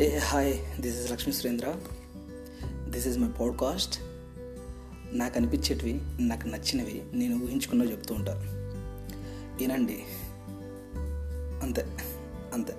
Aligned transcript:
A 0.00 0.18
hi 0.18 0.80
this 0.80 0.96
is 0.96 1.10
Lakshmi 1.10 1.34
Surendra. 1.34 1.74
This 2.88 3.06
is 3.06 3.18
my 3.18 3.28
podcast. 3.40 4.00
నాకు 5.12 5.38
అనిపించేటివి 5.38 6.00
నాకు 6.22 6.48
నచ్చినవి 6.48 7.04
నేను 7.12 7.44
ఊహించుకున్నవి 7.44 7.92
చెప్తూ 7.92 8.14
ఉంటాను 8.14 8.40
వినండి. 9.56 10.02
అంతే 11.62 11.86
అంతే. 12.54 12.72